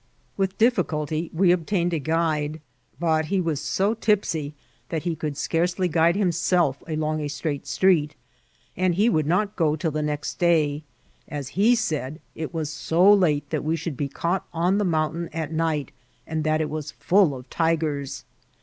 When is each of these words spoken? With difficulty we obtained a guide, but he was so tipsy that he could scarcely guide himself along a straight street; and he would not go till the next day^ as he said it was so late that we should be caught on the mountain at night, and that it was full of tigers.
With 0.35 0.57
difficulty 0.57 1.29
we 1.31 1.51
obtained 1.51 1.93
a 1.93 1.99
guide, 1.99 2.59
but 2.99 3.25
he 3.25 3.39
was 3.39 3.59
so 3.61 3.93
tipsy 3.93 4.55
that 4.89 5.03
he 5.03 5.15
could 5.15 5.37
scarcely 5.37 5.87
guide 5.87 6.15
himself 6.15 6.81
along 6.87 7.21
a 7.21 7.27
straight 7.27 7.67
street; 7.67 8.15
and 8.75 8.95
he 8.95 9.09
would 9.09 9.27
not 9.27 9.55
go 9.55 9.75
till 9.75 9.91
the 9.91 10.01
next 10.01 10.39
day^ 10.39 10.81
as 11.27 11.49
he 11.49 11.75
said 11.75 12.19
it 12.33 12.51
was 12.51 12.71
so 12.71 13.13
late 13.13 13.47
that 13.51 13.63
we 13.63 13.75
should 13.75 13.95
be 13.95 14.07
caught 14.07 14.47
on 14.51 14.79
the 14.79 14.83
mountain 14.85 15.29
at 15.33 15.51
night, 15.53 15.91
and 16.25 16.43
that 16.43 16.61
it 16.61 16.69
was 16.71 16.89
full 16.93 17.35
of 17.35 17.47
tigers. 17.51 18.25